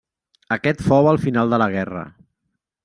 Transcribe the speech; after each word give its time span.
Aquest 0.55 0.81
fou 0.87 1.11
el 1.11 1.21
final 1.27 1.55
de 1.57 1.61
la 1.65 1.69
guerra. 1.77 2.05